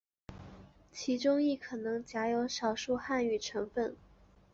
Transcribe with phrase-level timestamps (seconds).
[0.91, 3.95] 其中亦可能夹有少数汉语成分。